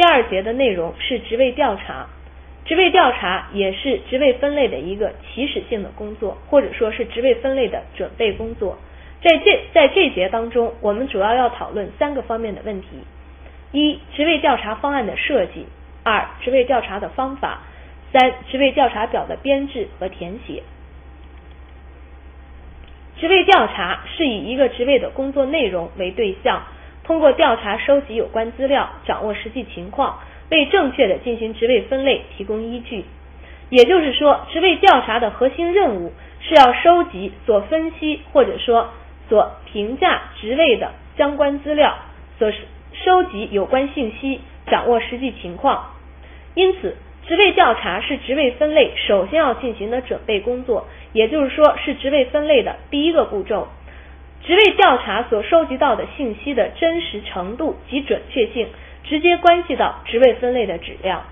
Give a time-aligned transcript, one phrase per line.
[0.00, 2.06] 第二节的内容是职位调查。
[2.64, 8.78] 职位调查也是职位分类的一个起始性的工作，或者说是职位分类的准备工作。
[9.22, 12.88] 在这在这节当中，我们主要要讨论三个方面的问题：
[13.72, 15.66] 一、职位调查方案的设计；
[16.02, 17.58] 二、职位调查的方法；
[18.10, 20.62] 三、职位调查表的编制和填写。
[23.18, 26.62] 职位调查是以一个职位的工作内容为对象，
[27.10, 33.04] 通过调查收集有关资料，掌握实际情况，为正确的进行职位分类提供依据。
[33.68, 38.90] 也就是说，职位调查的核心任务是要收集、所分析或者说
[39.28, 41.96] 所评价职位的相关资料，
[42.38, 42.52] 所
[42.92, 45.86] 收集有关信息，掌握实际情况。
[46.54, 46.96] 因此，
[47.26, 50.86] 职位调查是职位分类首先要进行的准备工作。
[51.12, 53.66] 也就是说，是职位分类的第一个步骤。
[54.42, 58.68] 职位调查所收集到的信息的真实程度及准确性，
[59.04, 61.22] 直接关系到职位分类的质量。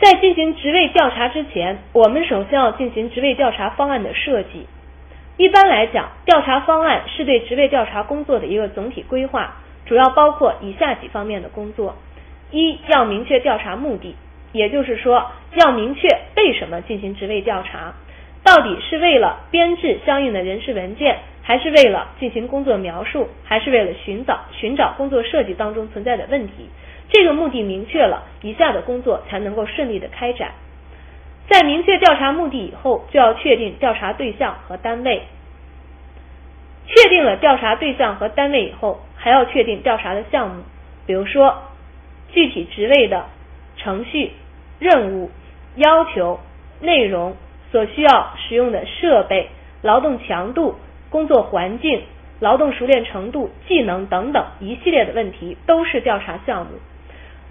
[0.00, 4.66] 在进行职位调查之前，我们首先要进行职位调查方案的设计。
[5.36, 11.96] 一般来讲，调查方案是对职位调查工作的一个总体规划，主要包括以下几方面的工作：
[12.50, 14.16] 一要明确调查目的。
[14.52, 17.94] 也就是说，要明确为什么进行职位调查，
[18.44, 26.68] 到底是为了编制相应的人事文件，还是为了进行工作描述，还是为了寻找寻找工作设计当中存在的问题？
[27.10, 30.52] 这个目的明确了，以下的工作才能够顺利的开展。
[31.48, 35.22] 在明确调查目的以后，就要确定调查对象和单位。
[36.86, 40.62] 确定了调查对象和单位以后，还要确定调查的项目，
[41.06, 41.62] 比如说
[42.32, 43.24] 具体职位的。
[43.80, 44.32] 程序、
[44.80, 45.30] 任务、
[45.76, 46.40] 要求、
[46.80, 47.36] 内容
[47.70, 49.48] 所需要使用的设备、
[49.82, 50.76] 劳动强度、
[51.10, 52.02] 工作环境、
[52.40, 56.72] 劳动熟练程度、技能等等一系列的问题都是调查项目。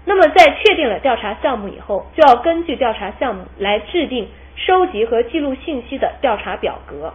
[0.04, 7.12] 那么，在确定了调查项目以后，就要根据调查项目来制定收集和记录信息的调查表格。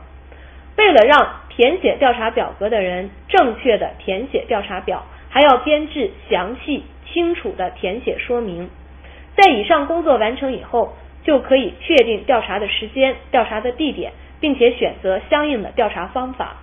[0.78, 8.70] 为了让填写调查表格的人正确的填写调查表，还要编制详细清楚的填写说明。
[9.36, 16.58] 在以上工作完成以后，就可以确定调查的时间、调查的地点，并且选择相应的调查方法。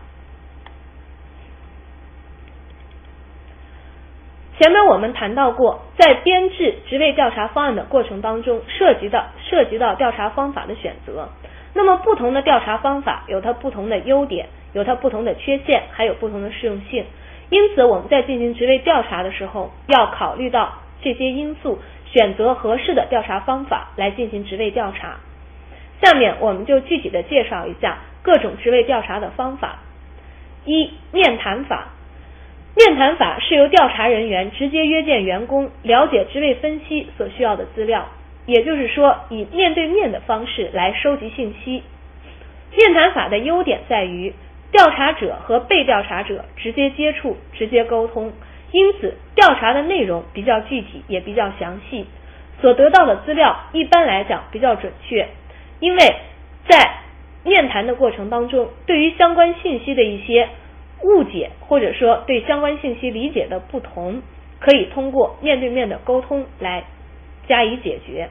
[4.58, 11.30] 前面我们谈到过，在编制职位调查方案的过程当中，涉及到涉及到调查方法的选择。
[11.72, 17.06] 那么，不同的调查方法有它不同的优点，有它不同的缺陷，还有不同的适用性。
[17.48, 21.78] 因此，我们在进行职位调查的时候，要考虑到这些因素。
[22.12, 25.18] 选择合适的调查方法来进行职位调查。
[26.02, 29.78] 下面我们就具体的介绍一下各种职位调查的方法。
[30.64, 31.88] 一、面谈法。
[32.76, 38.06] 面谈法是由调查人员直接约见员工，了解职位分析所需要的资料，
[38.46, 41.82] 也就是说，以面对面的方式来收集信息。
[42.76, 44.32] 面谈法的优点在于，
[44.70, 48.32] 调查者和被调查者直接接触，直接沟通。
[48.70, 52.04] 因此，调查的内容比较具体，也比较详细，
[52.60, 55.26] 所得到的资料一般来讲比较准确。
[55.80, 55.98] 因为
[56.68, 56.96] 在
[57.42, 60.46] 面谈的过程当中，对于相关信息的一些
[61.02, 64.20] 误解，或者说对相关信息理解的不同，
[64.58, 66.84] 可以通过面对面的沟通来
[67.48, 68.28] 加以解决。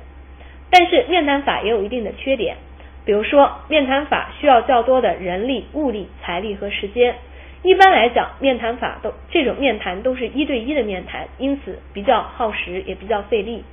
[0.70, 2.58] 但是，面谈法也有一定的缺点，
[3.04, 7.16] 比如说，面谈法需要较多的人力、物力、财力和时间。
[7.62, 13.66] 一般来讲，面谈法都这种面谈都是一对一的面谈，因此比较耗时，也比较费力。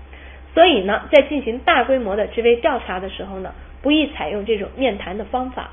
[0.55, 5.71] 所以呢，在进行大规模的职位调查的时候呢，不宜采用这种面谈的方法。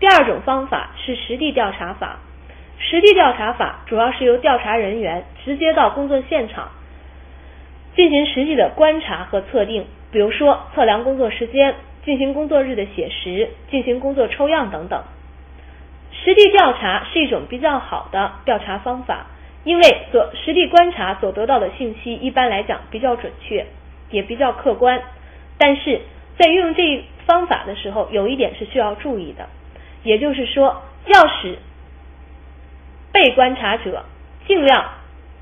[0.00, 2.18] 第二种方法是实地调查法。
[2.80, 6.70] 实地调查法主要是由调查人员直接到工作现场
[7.94, 11.76] 进行实际的观察和测定，比如说测量工作时间。
[12.08, 15.04] 进行工作日的写实，进行工作抽样等等。
[16.10, 19.26] 实地调查是一种比较好的调查方法，
[19.62, 23.66] 因为所实地观察所得到的信息一般来讲比较准确，
[24.10, 25.02] 也比较客观。
[25.58, 26.00] 但是
[26.38, 29.46] 在运用这一方法的时候，有一点是需要注意的，
[30.02, 31.58] 也就是说，要使
[33.12, 34.06] 被观察者
[34.46, 34.92] 尽量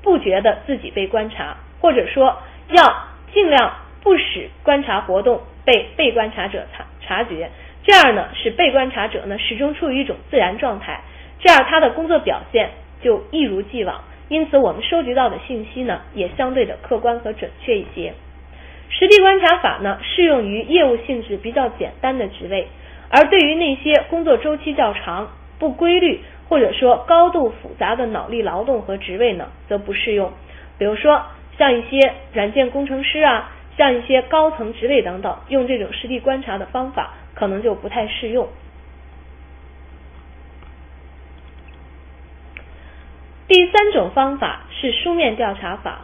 [0.01, 5.41] 不觉得自己被观察，或者说要尽量不使观察活动。
[5.67, 7.49] 被被观察者察察觉，
[7.83, 11.01] 这样呢，使被观察者呢始终处于一种自然状态，
[11.39, 12.69] 这样他的工作表现
[13.01, 14.01] 就一如既往。
[14.29, 18.13] 因此，我们收集到的信息呢，也相对的客观和准确一些。
[18.89, 22.69] 实地观察法呢，适用于业务性质比较简单的职位，
[23.09, 25.29] 而对于那些工作周期较长、
[25.59, 30.31] 不规律或者说高度复杂的脑力劳动和职位呢，则不适用。
[30.77, 31.21] 比如说
[31.57, 38.49] 像一些软件工程师啊，像一些高层职位等等，用这种实地观察的方法可能就不太适用。
[43.47, 46.01] 第三种方法是书面调查法。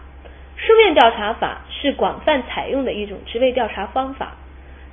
[0.56, 4.38] 书面调查法是广泛采用的一种职位调查方法。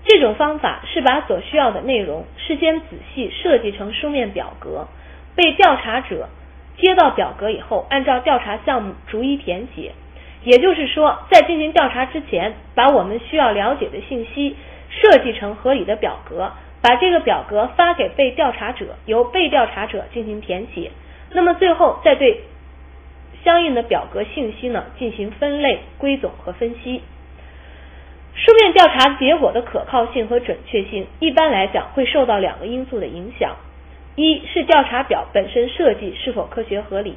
[0.05, 4.89] 这种方法是把所需要的内容事先仔细设计成书面表格，
[5.37, 6.31] 被调查者
[6.79, 9.93] 接到表格以后，按照调查项目逐一填写。
[10.43, 14.57] 也就是说，在进行调查之前，把我们需要了解的信息
[14.89, 20.91] 设计成合理的表格，把这个表格发给被调查者，由被调查者进行填写。
[21.33, 22.41] 那么最后再对
[23.45, 27.03] 相应的表格信息呢进行分类、归总和分析。
[28.35, 33.57] 书面调查结果的可靠性和准确性，一般来讲会受到两个因素的影响：
[34.17, 37.17] 一是调查表本身设计是否科学合理。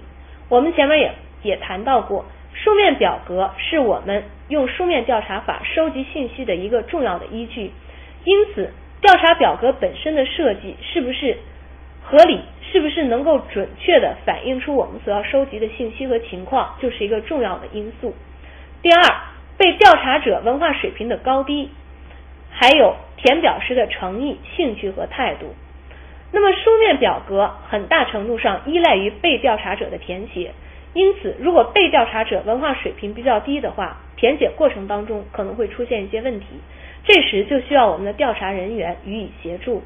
[0.49, 1.11] 我们前面也
[1.43, 2.25] 也谈到过，
[2.63, 7.71] 书面表格是我们用书面调查法收集信息的一个重要的依据。
[8.23, 8.71] 因此，
[9.01, 11.37] 调查表格本身的设计是不是
[12.01, 12.39] 合理？
[12.71, 18.15] 是不是能够准确的反映出我们所要收集的信息和情况，就是一个重要的因素。
[18.81, 19.01] 第二，
[19.57, 21.69] 被调查者文化水平的高低，
[22.49, 25.53] 还有填表时的诚意、兴趣和态度。
[26.31, 30.53] 那么书面表格很大程度上依赖于被调查者的填写，
[30.93, 36.45] 因此如果被调查者文化水平比较低的话，填写过程当中可能会出现一些问题，
[37.03, 39.83] 这时就需要我们的调查人员予以协助。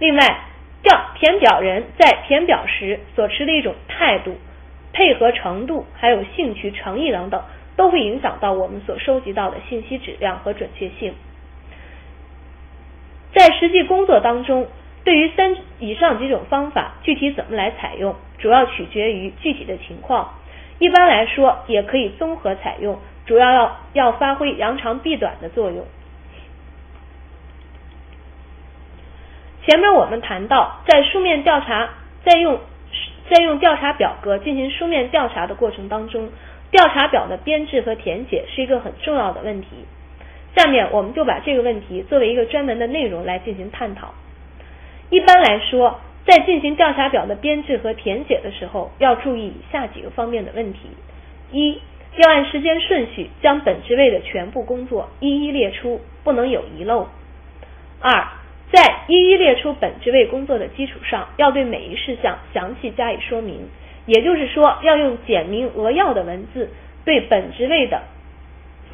[0.00, 0.40] 另外，
[0.82, 4.36] 调填表人在填表时所持的一种态度、
[4.92, 7.42] 配合程度，还有兴趣、诚意等等，
[7.76, 11.14] 都会影响到我们所收集到的信息质量和准确性。
[13.32, 14.66] 在实际工作当中，
[15.04, 20.34] 对于三以上几种方法，具体怎么来采用，主要取决于具体的情况。
[20.78, 25.84] 一般来说，也可以综合采用，主要要要发挥扬长避短的作用。
[29.66, 31.90] 前面我们谈到，在书面调查，
[32.24, 32.58] 在用
[33.28, 36.30] 在用调查表格进行书面调查的过程当中，
[36.70, 39.68] 调查表的编制和填写是一个很重要的问题。
[40.56, 44.14] 下面我们就把这个问题作为一个专门的内容来进行探讨。
[45.10, 50.80] 一般来说，在进行调查表的编制和填写的时候，要注意以下几个方面的问题：
[51.50, 51.80] 一，
[52.18, 57.06] 要按时间顺序将本职位的全部工作一一列出，不能有遗漏；
[58.00, 58.28] 二。
[58.70, 63.66] 在一一列出本职位工作的基础上，要对每一事项详细加以说明，
[64.04, 66.68] 也就是说，要用简明扼要的文字
[67.06, 68.02] 对本职位的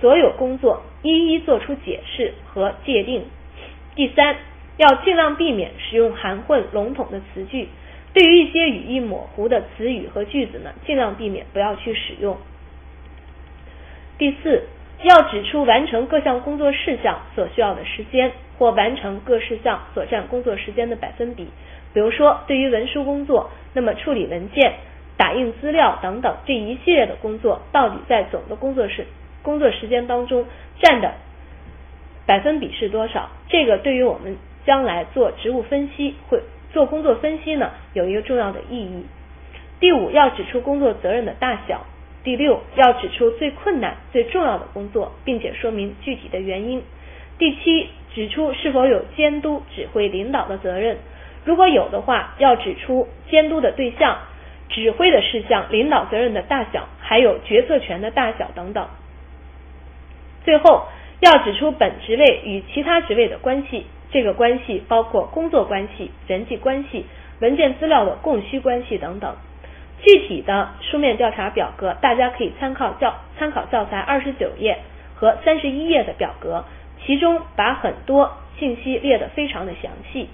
[0.00, 3.24] 所有工作一一做出解释和界定。
[3.96, 4.36] 第三，
[4.76, 7.68] 要尽量避免使用含混笼统的词句，
[8.12, 12.36] 对于一些语义模糊的词语和句子呢，尽量避免不要去使用。
[14.18, 14.64] 第四。
[15.02, 21.48] 要指出完成各项工作事项所需要的时间，或完成各事项所占工作时间的百分比。
[21.92, 24.72] 比如说，对于文书工作，那么处理文件、
[25.18, 29.06] 打印资料等等这一系列的工作，到底在总的工作时
[29.42, 30.46] 工作时间当中
[30.80, 31.12] 占的
[32.24, 33.28] 百分比是多少？
[33.48, 36.40] 这个对于我们将来做职务分析、会
[36.72, 39.06] 做工作分析呢，有一个重要的意义。
[39.80, 41.84] 第五，要指出工作责任的大小。
[42.22, 46.82] 第六，要指出最困难、最重要的工作，并且说明具体的原因。
[47.36, 50.96] 第七，指出是否有监督、指挥、领导的责任，
[51.44, 54.16] 如果有的话，要指出监督的对象、
[54.70, 58.88] 指挥的事项、领导责任的大小，还有决策权的大小等等。
[60.44, 60.86] 最后，
[61.20, 67.04] 要指出本职位与其他职位的关系，这个关系包括工作关系、人际关系、
[67.40, 69.34] 文件资料的供需关系等等。
[70.02, 74.78] 具体的书面调查表格，大家可以参考教参考教材二十九页
[75.16, 76.64] 和三十一页的表格，
[77.04, 80.28] 其中把很多信息列得非常的详细。